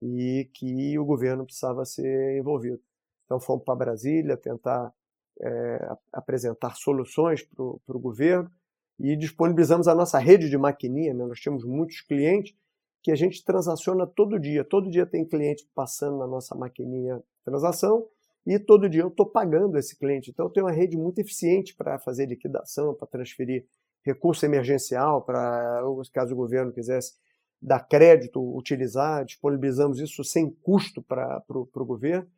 [0.03, 2.81] e que o governo precisava ser envolvido.
[3.25, 4.93] Então fomos para Brasília tentar
[5.41, 8.51] é, apresentar soluções para o governo
[8.99, 11.15] e disponibilizamos a nossa rede de maquininha.
[11.15, 11.25] Né?
[11.25, 12.55] Nós temos muitos clientes
[13.01, 14.65] que a gente transaciona todo dia.
[14.65, 18.07] Todo dia tem cliente passando na nossa maquininha transação
[18.45, 20.31] e todo dia eu estou pagando esse cliente.
[20.31, 23.67] Então eu tenho uma rede muito eficiente para fazer liquidação, para transferir
[24.05, 25.81] recurso emergencial, para
[26.13, 27.15] caso o governo quisesse
[27.63, 32.29] dar crédito, utilizar, disponibilizamos isso sem custo para o governo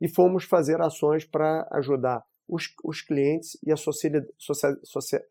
[0.00, 4.28] e fomos fazer ações para ajudar os, os, clientes e a, sociedade.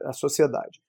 [0.02, 0.82] A sociedade.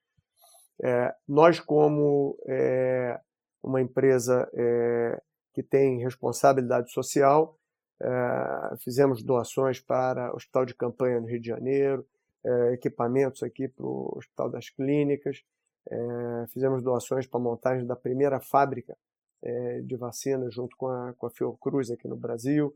[0.81, 3.21] É, nós, como é,
[3.63, 5.21] uma empresa é,
[5.53, 7.59] que tem responsabilidade social,
[8.01, 12.07] é, fizemos doações para o Hospital de Campanha no Rio de Janeiro,
[12.45, 15.43] é, equipamentos aqui para o Hospital das Clínicas,
[15.91, 18.97] é, fizemos doações para a montagem da primeira fábrica
[19.43, 22.75] é, de vacina junto com a, com a Fiocruz aqui no Brasil.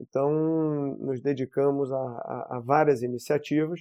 [0.00, 3.80] Então, nos dedicamos a, a, a várias iniciativas,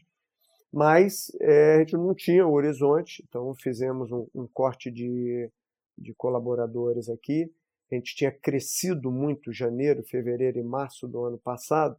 [0.71, 5.49] mas é, a gente não tinha o horizonte, então fizemos um, um corte de,
[5.97, 7.51] de colaboradores aqui.
[7.91, 11.95] A gente tinha crescido muito janeiro, fevereiro e março do ano passado,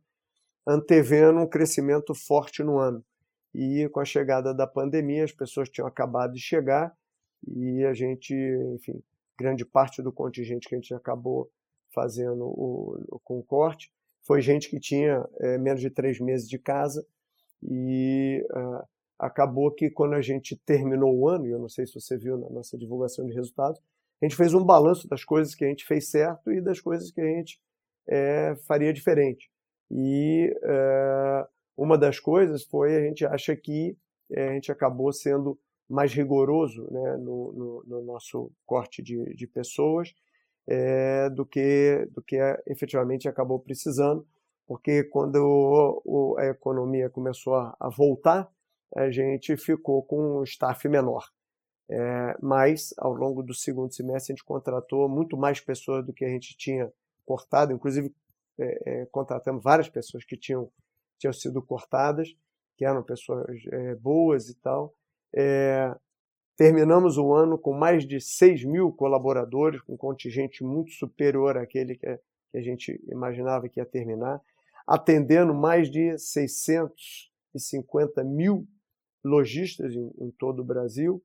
[0.66, 3.04] antevendo um crescimento forte no ano
[3.54, 6.94] e com a chegada da pandemia as pessoas tinham acabado de chegar
[7.46, 8.34] e a gente,
[8.74, 9.02] enfim,
[9.38, 11.50] grande parte do contingente que a gente acabou
[11.92, 13.92] fazendo o, com o corte
[14.26, 17.06] foi gente que tinha é, menos de três meses de casa
[17.62, 18.86] e uh,
[19.18, 22.36] acabou que quando a gente terminou o ano, e eu não sei se você viu
[22.36, 23.80] na nossa divulgação de resultados,
[24.20, 27.10] a gente fez um balanço das coisas que a gente fez certo e das coisas
[27.10, 27.60] que a gente
[28.08, 29.50] é, faria diferente.
[29.90, 33.96] E uh, uma das coisas foi a gente acha que
[34.30, 35.58] é, a gente acabou sendo
[35.88, 40.14] mais rigoroso né, no, no, no, nosso corte de, de pessoas
[40.66, 44.26] é, do que do que efetivamente acabou precisando,
[44.66, 48.50] porque quando o, o, a economia começou a, a, voltar,
[48.96, 51.28] a gente ficou com um staff menor.
[51.90, 56.24] É, mas ao longo do segundo semestre a gente contratou muito mais pessoas do que
[56.24, 56.90] a gente tinha
[57.26, 58.10] cortado, inclusive
[58.58, 60.70] é, é contratamos várias pessoas que tinham
[61.18, 62.34] tinham sido cortadas,
[62.76, 64.94] que eram pessoas é, boas e tal.
[65.34, 65.94] É,
[66.56, 71.96] terminamos o ano com mais de 6 mil colaboradores, com um contingente muito superior àquele
[71.96, 74.40] que, que a gente imaginava que ia terminar,
[74.86, 78.68] atendendo mais de 650 mil
[79.24, 81.22] lojistas em, em todo o Brasil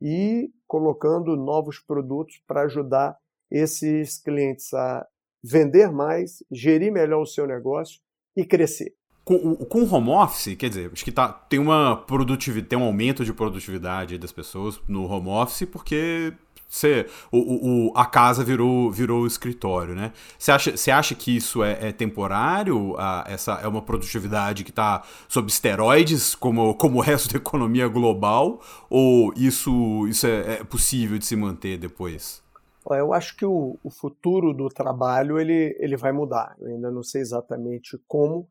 [0.00, 3.18] e colocando novos produtos para ajudar
[3.50, 5.06] esses clientes a
[5.42, 8.00] vender mais, gerir melhor o seu negócio
[8.36, 8.94] e crescer.
[9.38, 13.24] Com, com home office, quer dizer, acho que tá, tem uma produtividade, tem um aumento
[13.24, 16.34] de produtividade das pessoas no home office, porque
[16.72, 20.10] você, o, o, a casa virou, virou o escritório, né?
[20.38, 22.96] Você acha, você acha que isso é, é temporário?
[23.26, 28.58] Essa é uma produtividade que está sob esteroides, como, como o resto da economia global?
[28.88, 32.42] Ou isso, isso é, é possível de se manter depois?
[32.90, 36.56] Eu acho que o, o futuro do trabalho ele, ele vai mudar.
[36.58, 38.48] Eu ainda não sei exatamente como,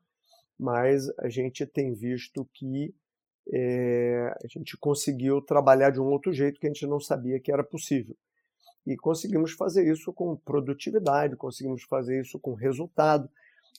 [0.62, 2.94] mas a gente tem visto que
[3.52, 7.52] é, a gente conseguiu trabalhar de um outro jeito que a gente não sabia que
[7.52, 8.16] era possível.
[8.86, 13.28] E conseguimos fazer isso com produtividade, conseguimos fazer isso com resultado,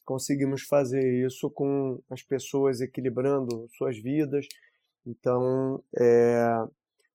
[0.05, 4.49] conseguimos fazer isso com as pessoas equilibrando suas vidas.
[5.07, 6.45] Então, é,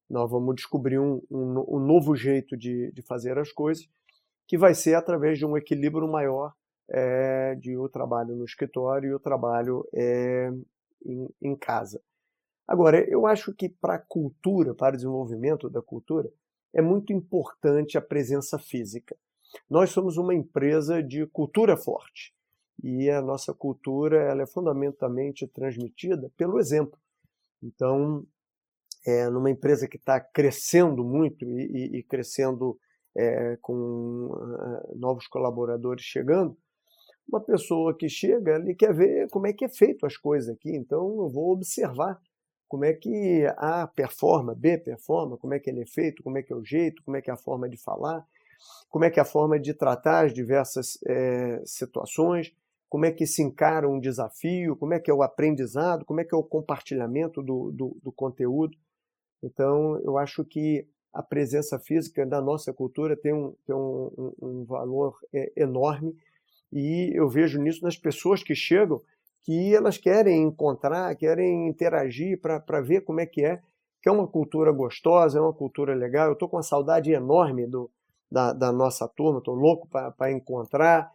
[0.08, 3.86] nós vamos descobrir um, um, um novo jeito de, de, fazer as coisas,
[4.46, 6.54] que vai ser através de um equilíbrio maior
[6.90, 10.50] é, de o trabalho no escritório e o trabalho é,
[11.04, 12.00] em, em casa.
[12.66, 16.30] Agora, eu acho que para a cultura, para o desenvolvimento da cultura,
[16.74, 19.16] é muito importante a presença física.
[19.68, 22.34] Nós somos uma empresa de cultura forte
[22.82, 26.98] e a nossa cultura ela é fundamentalmente transmitida pelo exemplo.
[27.62, 28.24] Então,
[29.06, 32.78] é, numa empresa que está crescendo muito e, e, e crescendo
[33.16, 36.56] é, com uh, novos colaboradores chegando,
[37.28, 40.74] uma pessoa que chega ali quer ver como é que é feito as coisas aqui.
[40.74, 42.18] Então, eu vou observar
[42.66, 46.42] como é que A performa, B performa, como é que ele é feito, como é
[46.42, 48.26] que é o jeito, como é que é a forma de falar,
[48.88, 52.52] como é que é a forma de tratar as diversas é, situações,
[52.88, 56.24] como é que se encara um desafio, como é que é o aprendizado, como é
[56.24, 58.76] que é o compartilhamento do, do, do conteúdo.
[59.42, 64.64] Então, eu acho que a presença física da nossa cultura tem um, tem um, um
[64.64, 66.14] valor é, enorme
[66.72, 69.00] e eu vejo nisso nas pessoas que chegam
[69.42, 73.62] que elas querem encontrar, querem interagir para ver como é que é,
[74.02, 76.26] que é uma cultura gostosa, é uma cultura legal.
[76.26, 77.90] Eu estou com uma saudade enorme do,
[78.30, 81.10] da, da nossa turma, estou louco para encontrar.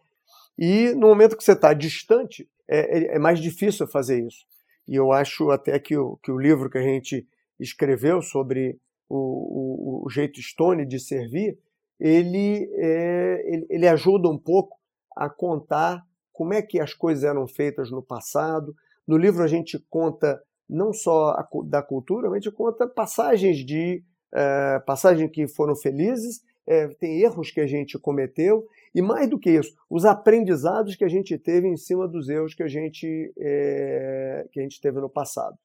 [0.58, 4.44] E no momento que você está distante, é, é, é, mais difícil fazer isso.
[4.86, 7.26] E eu acho até que o, que o livro que a gente
[7.58, 11.56] escreveu sobre o, o, o jeito Stone de servir,
[12.00, 14.76] ele, é, ele, ele ajuda um pouco
[15.16, 18.74] a contar como é que as coisas eram feitas no passado.
[19.06, 24.02] No livro a gente conta não só a, da cultura, a gente conta passagens de
[24.34, 29.38] é, passagens que foram felizes, é, tem erros que a gente cometeu e mais do
[29.38, 33.32] que isso, os aprendizados que a gente teve em cima dos erros que a gente
[33.38, 35.56] é, que a gente teve no passado.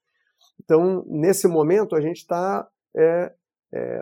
[0.64, 2.68] Então, nesse momento, a gente está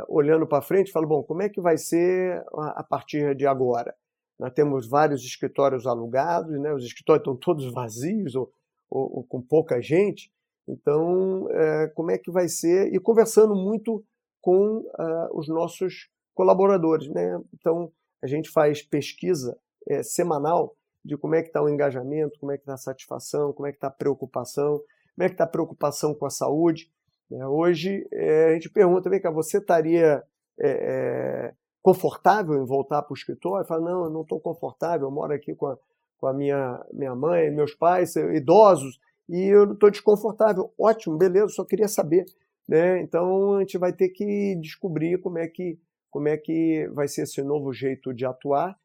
[0.07, 3.93] olhando para frente fala, bom, como é que vai ser a, a partir de agora?
[4.39, 6.73] Nós temos vários escritórios alugados, né?
[6.73, 8.51] os escritórios estão todos vazios ou,
[8.89, 10.31] ou, ou com pouca gente.
[10.67, 12.93] Então, é, como é que vai ser?
[12.93, 14.03] E conversando muito
[14.41, 17.09] com uh, os nossos colaboradores.
[17.09, 17.41] Né?
[17.53, 22.51] Então, a gente faz pesquisa é, semanal de como é que está o engajamento, como
[22.51, 24.77] é que está a satisfação, como é que está a preocupação,
[25.15, 26.91] como é que está a preocupação com a saúde.
[27.31, 27.45] Né?
[27.47, 30.21] Hoje, é, a gente pergunta, vem cá, você estaria
[30.59, 31.53] é,
[31.87, 35.55] confortável em voltar para o escritório, fala, não, eu não estou confortável, eu moro aqui
[35.55, 35.77] com a,
[36.17, 40.69] com a minha, minha mãe, meus pais, idosos, e eu estou desconfortável.
[40.77, 42.25] Ótimo, beleza, só queria saber.
[42.67, 43.01] Né?
[43.01, 45.79] Então a gente vai ter que descobrir como é que,
[46.11, 48.77] como é que vai ser esse novo jeito de atuar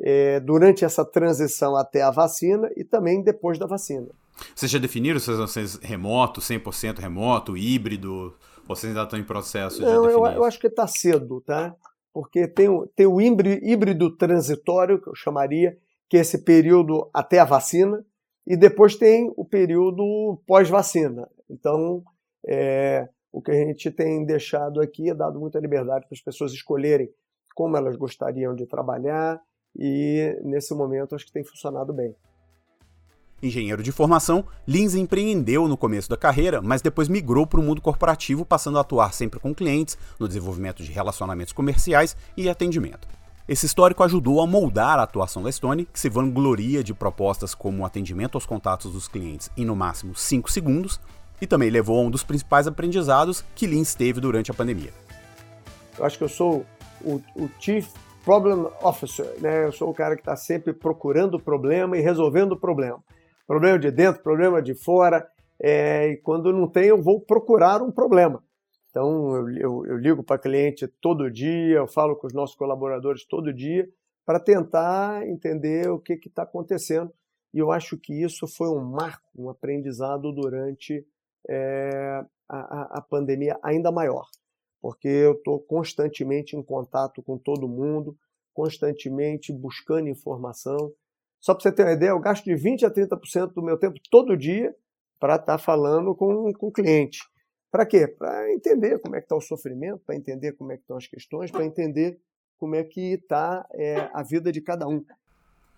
[0.00, 4.08] é, durante essa transição até a vacina e também depois da vacina.
[4.54, 8.34] Vocês já definiram se vão ser remoto, 100% remoto, híbrido?
[8.66, 10.30] Ou vocês ainda estão em processo Não, de definir?
[10.30, 11.76] Eu, eu acho que está cedo, tá?
[12.16, 15.76] Porque tem, tem o híbrido transitório, que eu chamaria,
[16.08, 18.02] que é esse período até a vacina,
[18.46, 21.28] e depois tem o período pós-vacina.
[21.50, 22.02] Então,
[22.48, 26.52] é, o que a gente tem deixado aqui é dado muita liberdade para as pessoas
[26.52, 27.10] escolherem
[27.54, 29.38] como elas gostariam de trabalhar,
[29.78, 32.16] e nesse momento acho que tem funcionado bem.
[33.42, 37.82] Engenheiro de formação, Lins empreendeu no começo da carreira, mas depois migrou para o mundo
[37.82, 43.06] corporativo, passando a atuar sempre com clientes, no desenvolvimento de relacionamentos comerciais e atendimento.
[43.46, 47.84] Esse histórico ajudou a moldar a atuação da Stone, que se vangloria de propostas como
[47.84, 50.98] atendimento aos contatos dos clientes em no máximo 5 segundos,
[51.38, 54.94] e também levou a um dos principais aprendizados que Lins teve durante a pandemia.
[55.98, 56.64] Eu acho que eu sou
[57.02, 57.86] o, o Chief
[58.24, 59.66] Problem Officer, né?
[59.66, 62.98] Eu sou o cara que está sempre procurando o problema e resolvendo o problema
[63.46, 65.26] problema de dentro, problema de fora,
[65.60, 68.42] é, e quando não tem, eu vou procurar um problema.
[68.90, 73.24] Então, eu, eu, eu ligo para cliente todo dia, eu falo com os nossos colaboradores
[73.24, 73.88] todo dia,
[74.24, 77.12] para tentar entender o que está acontecendo.
[77.54, 81.06] E eu acho que isso foi um marco, um aprendizado durante
[81.48, 84.26] é, a, a pandemia ainda maior,
[84.80, 88.16] porque eu estou constantemente em contato com todo mundo,
[88.52, 90.92] constantemente buscando informação.
[91.46, 94.00] Só para você ter uma ideia, eu gasto de 20% a 30% do meu tempo
[94.10, 94.74] todo dia
[95.20, 97.20] para estar tá falando com, com o cliente.
[97.70, 98.08] Para quê?
[98.08, 101.06] Para entender como é que está o sofrimento, para entender como é que estão as
[101.06, 102.18] questões, para entender
[102.58, 105.04] como é que está é, a vida de cada um.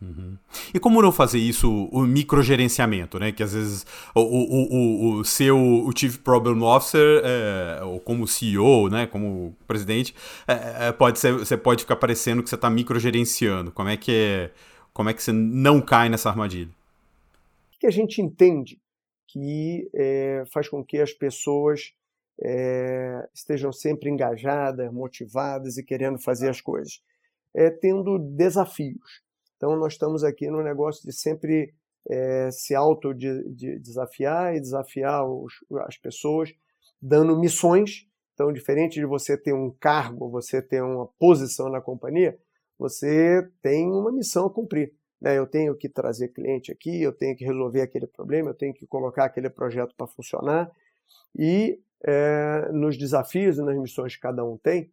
[0.00, 0.38] Uhum.
[0.72, 3.30] E como não fazer isso, o microgerenciamento, né?
[3.30, 8.26] Que às vezes o, o, o, o seu o Chief Problem Officer, é, ou como
[8.26, 9.06] CEO, né?
[9.06, 10.14] Como presidente,
[10.46, 13.70] é, é, pode ser, você pode ficar parecendo que você está microgerenciando.
[13.70, 14.50] Como é que é,
[14.98, 16.72] como é que você não cai nessa armadilha?
[17.76, 18.82] O que a gente entende
[19.28, 21.94] que é, faz com que as pessoas
[22.42, 27.00] é, estejam sempre engajadas, motivadas e querendo fazer as coisas?
[27.54, 29.22] É tendo desafios.
[29.56, 31.72] Então, nós estamos aqui no negócio de sempre
[32.10, 35.52] é, se auto-desafiar e desafiar os,
[35.86, 36.52] as pessoas,
[37.00, 38.04] dando missões.
[38.34, 42.36] Então, diferente de você ter um cargo, você ter uma posição na companhia,
[42.78, 44.94] você tem uma missão a cumprir.
[45.20, 45.36] Né?
[45.36, 48.86] Eu tenho que trazer cliente aqui, eu tenho que resolver aquele problema, eu tenho que
[48.86, 50.70] colocar aquele projeto para funcionar.
[51.36, 54.90] E é, nos desafios e nas missões que cada um tem,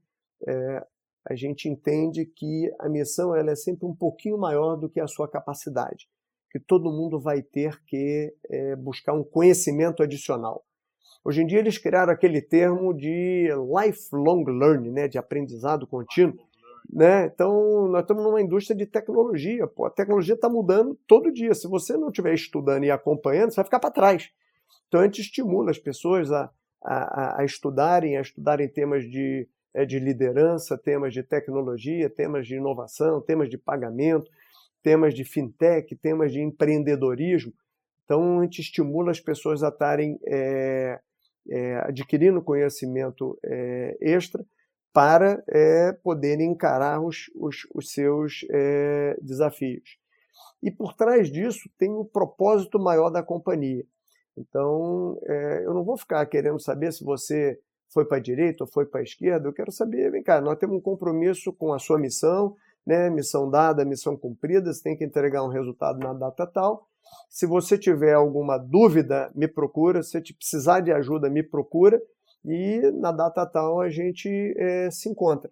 [0.47, 0.85] é,
[1.27, 5.07] a gente entende que a missão ela é sempre um pouquinho maior do que a
[5.07, 6.07] sua capacidade,
[6.51, 10.63] que todo mundo vai ter que é, buscar um conhecimento adicional.
[11.23, 16.37] Hoje em dia eles criaram aquele termo de lifelong learning, né, de aprendizado contínuo.
[16.95, 17.25] Né?
[17.25, 19.67] Então, nós estamos numa indústria de tecnologia.
[19.67, 21.53] Pô, a tecnologia está mudando todo dia.
[21.53, 24.29] Se você não estiver estudando e acompanhando, você vai ficar para trás.
[24.87, 26.49] Então, a gente estimula as pessoas a,
[26.81, 32.55] a, a estudarem, a estudarem temas de é, de liderança, temas de tecnologia, temas de
[32.55, 34.31] inovação, temas de pagamento,
[34.81, 37.51] temas de fintech, temas de empreendedorismo.
[38.05, 40.97] Então, a gente estimula as pessoas a estarem é,
[41.49, 44.45] é, adquirindo conhecimento é, extra
[44.95, 49.97] para é, poderem encarar os, os, os seus é, desafios.
[50.63, 53.85] E por trás disso tem o propósito maior da companhia.
[54.37, 55.19] Então,
[55.63, 57.59] eu não vou ficar querendo saber se você
[57.93, 60.57] foi para a direita ou foi para a esquerda, eu quero saber, vem cá, nós
[60.57, 63.09] temos um compromisso com a sua missão, né?
[63.09, 66.87] missão dada, missão cumprida, você tem que entregar um resultado na data tal.
[67.29, 72.01] Se você tiver alguma dúvida, me procura, se precisar de ajuda, me procura,
[72.45, 75.51] e na data tal a gente é, se encontra.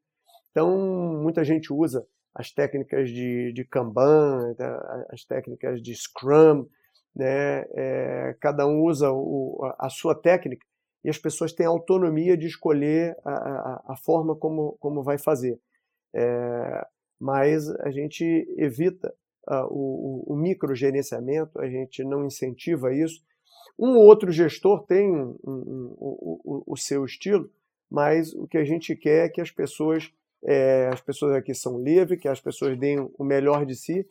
[0.51, 0.77] Então,
[1.21, 6.67] muita gente usa as técnicas de, de Kanban, tá, as técnicas de Scrum,
[7.15, 7.65] né?
[7.75, 10.65] É, cada um usa o, a sua técnica,
[11.03, 15.59] e as pessoas têm autonomia de escolher a, a, a forma como, como vai fazer.
[16.15, 16.87] É,
[17.19, 18.23] mas a gente
[18.57, 19.13] evita
[19.49, 23.21] uh, o, o microgerenciamento, a gente não incentiva isso.
[23.77, 27.49] Um ou outro gestor tem um, um, o, o, seu estilo,
[27.89, 30.11] mas o que a gente quer é que as pessoas,
[30.43, 34.07] é, as pessoas aqui são livres, que as pessoas deem o melhor de si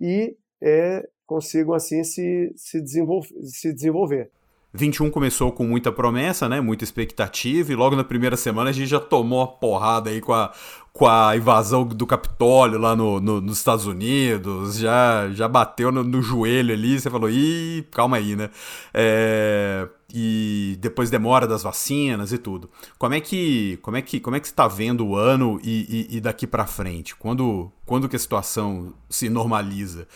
[0.00, 4.30] e é, consigam assim se, se, desenvolver, se desenvolver.
[4.74, 6.60] 21 começou com muita promessa, né?
[6.60, 10.32] Muita expectativa, e logo na primeira semana a gente já tomou a porrada aí com
[10.32, 10.52] a,
[10.92, 16.02] com a invasão do Capitólio lá no, no nos Estados Unidos, já, já bateu no,
[16.02, 18.50] no, joelho ali, você falou, ih, calma aí, né?
[18.92, 22.70] É, e depois demora das vacinas e tudo.
[22.96, 26.16] Como é que como é que como é que está vendo o ano e, e,
[26.16, 27.16] e daqui para frente?
[27.16, 30.06] Quando quando que a situação se normaliza?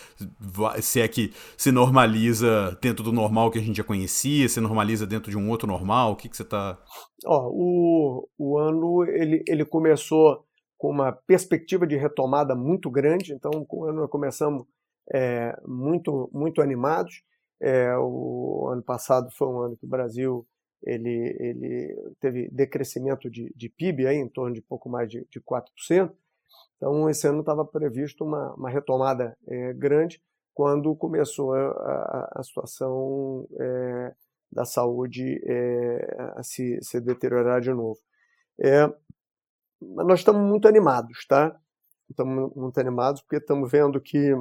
[0.81, 5.05] Se é que se normaliza dentro do normal que a gente já conhecia, se normaliza
[5.05, 6.13] dentro de um outro normal?
[6.13, 6.79] O que que você está?
[7.27, 10.45] Ó, o, o ano ele, ele começou
[10.77, 13.33] com uma perspectiva de retomada muito grande.
[13.33, 14.65] Então, o ano nós começamos
[15.13, 17.27] é, muito muito animados
[17.61, 20.47] é, o ano passado foi um ano que o Brasil
[20.83, 25.41] ele, ele teve decrescimento de, de PIB aí, em torno de pouco mais de, de
[25.41, 26.13] 4%.
[26.77, 30.23] Então, esse ano estava previsto uma, uma retomada é, grande
[30.55, 34.15] quando começou a, a, a situação é,
[34.51, 37.99] da saúde é, a se, se, deteriorar de novo.
[38.61, 38.87] É,
[39.81, 41.57] mas nós estamos muito animados, tá?
[42.09, 44.33] Estamos muito animados porque estamos vendo que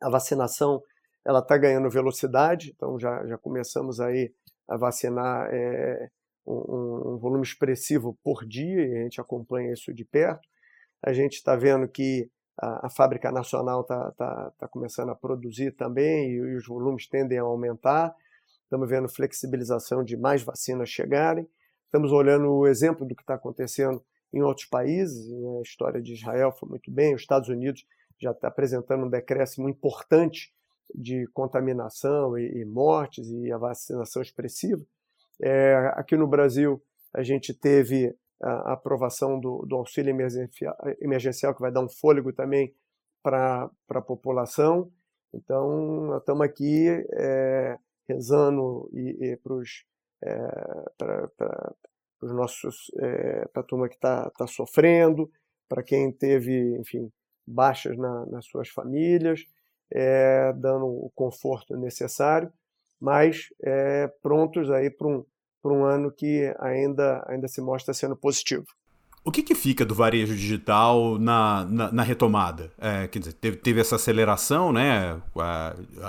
[0.00, 0.82] a vacinação
[1.24, 4.32] ela está ganhando velocidade, então já, já começamos aí
[4.68, 6.08] a vacinar é,
[6.46, 10.48] um, um, volume expressivo por dia e a gente acompanha isso de perto.
[11.02, 15.72] A gente está vendo que a, a, fábrica nacional está tá, tá começando a produzir
[15.72, 18.14] também e, e os volumes tendem a aumentar.
[18.64, 21.48] Estamos vendo flexibilização de mais vacinas chegarem.
[21.84, 24.02] Estamos olhando o exemplo do que está acontecendo
[24.32, 25.28] em outros países.
[25.28, 25.58] Né?
[25.58, 27.84] A história de Israel foi muito bem, os Estados Unidos
[28.18, 30.52] já está apresentando um decréscimo importante
[30.94, 34.82] de contaminação e, e mortes e a vacinação expressiva.
[35.40, 36.82] É, aqui no Brasil,
[37.12, 42.32] a gente teve a aprovação do, do auxílio emergencial, emergencial, que vai dar um fôlego
[42.32, 42.74] também
[43.22, 44.90] para a população.
[45.32, 47.78] Então, estamos aqui é,
[48.08, 49.84] rezando e, e para os
[50.22, 50.38] é,
[52.22, 55.30] nossos é, para a turma que está tá sofrendo,
[55.68, 57.10] para quem teve, enfim,
[57.46, 59.46] baixas na, nas suas famílias,
[59.94, 62.50] é, dando o conforto necessário,
[63.00, 65.24] mas é, prontos aí para um,
[65.64, 68.66] um ano que ainda, ainda se mostra sendo positivo.
[69.24, 72.72] O que, que fica do varejo digital na, na, na retomada?
[72.76, 75.22] É, quer dizer, teve, teve essa aceleração, né?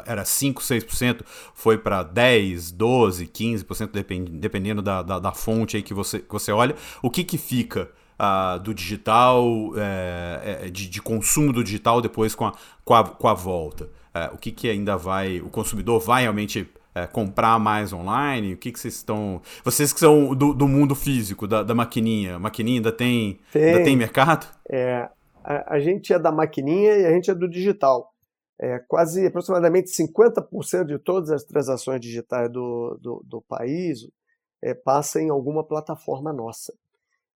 [0.07, 1.21] Era 5%, 6%,
[1.53, 6.51] foi para 10%, 12%, 15%, dependendo da, da, da, fonte aí que você, que você
[6.51, 6.75] olha.
[7.03, 9.45] O que, que fica uh, do digital,
[9.77, 12.53] é, é, de, de, consumo do digital depois com a,
[12.83, 13.89] com a, com a volta?
[14.13, 15.41] É, o que, que ainda vai.
[15.41, 18.53] O consumidor vai realmente é, comprar mais online?
[18.53, 19.41] O que, que vocês estão.
[19.63, 23.63] Vocês que são do, do mundo físico, da, da maquininha, a maquininha ainda tem, tem,
[23.63, 24.47] ainda tem mercado?
[24.69, 25.09] É,
[25.43, 28.13] a, a, gente é da maquininha e a gente é do digital.
[28.61, 34.07] É, quase aproximadamente 50% de todas as transações digitais do, do, do país
[34.61, 36.73] é, passa em alguma plataforma nossa.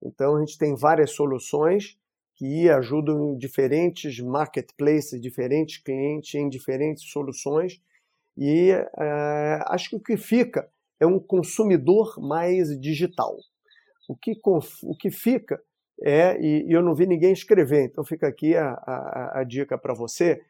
[0.04, 1.98] Então a gente tem várias soluções
[2.36, 7.82] que ajudam diferentes marketplaces, diferentes clientes em diferentes soluções
[8.38, 10.70] e é, acho que o que fica
[11.00, 13.36] é um consumidor mais digital.
[14.08, 14.40] O que,
[14.84, 15.60] o que fica
[16.02, 19.78] é, e, e eu não vi ninguém escrever, então fica aqui a, a, a dica
[19.78, 20.42] para você,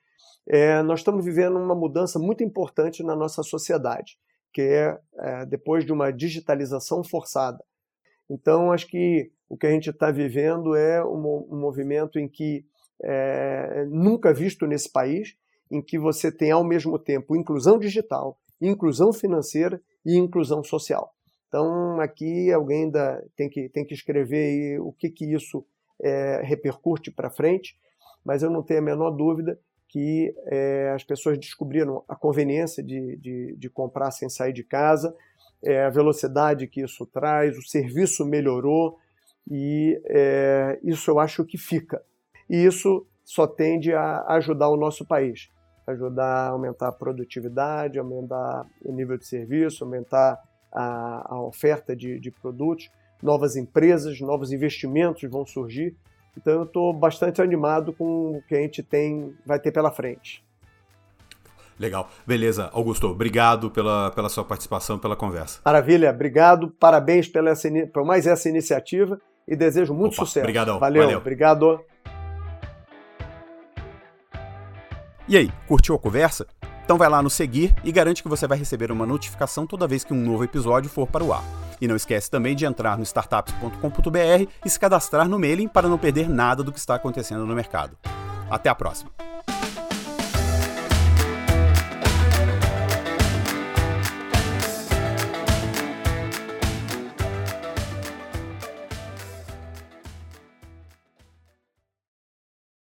[0.46, 4.18] é, nós estamos vivendo uma mudança muito importante na nossa sociedade,
[4.54, 7.64] que é, é depois de uma digitalização forçada.
[8.30, 12.66] Então, acho que o que a gente está vivendo é um, um, movimento em que
[13.04, 15.38] é, nunca visto nesse país,
[15.72, 21.14] em que você tem ao mesmo tempo inclusão digital, inclusão financeira e inclusão social.
[21.48, 25.66] Então, aqui alguém ainda tem que, tem que escrever o que, que isso
[26.02, 27.78] é, repercute para frente,
[28.24, 29.58] mas eu não tenho a menor dúvida
[29.88, 35.16] que é, as pessoas descobriram a conveniência de, de, de comprar sem sair de casa,
[35.64, 38.98] é, a velocidade que isso traz, o serviço melhorou
[39.50, 42.02] e é, isso eu acho que fica.
[42.50, 45.50] E isso só tende a ajudar o nosso país
[45.88, 50.38] ajudar a aumentar a produtividade, aumentar o nível de serviço, aumentar
[50.72, 52.90] a, a oferta de, de produtos,
[53.24, 55.96] novas empresas, novos investimentos vão surgir.
[56.38, 60.44] Então eu estou bastante animado com o que a gente tem, vai ter pela frente.
[61.80, 62.10] Legal.
[62.26, 65.60] Beleza, Augusto, obrigado pela, pela sua participação, pela conversa.
[65.64, 70.44] Maravilha, obrigado, parabéns pela essa, por mais essa iniciativa e desejo muito Opa, sucesso.
[70.44, 70.80] Obrigadão.
[70.80, 71.18] Valeu, Valeu.
[71.20, 71.80] obrigado.
[75.28, 76.48] E aí, curtiu a conversa?
[76.84, 80.06] Então vai lá no seguir e garante que você vai receber uma notificação toda vez
[80.06, 81.44] que um novo episódio for para o ar.
[81.82, 85.98] E não esquece também de entrar no startups.com.br e se cadastrar no mailing para não
[85.98, 87.98] perder nada do que está acontecendo no mercado.
[88.50, 89.27] Até a próxima!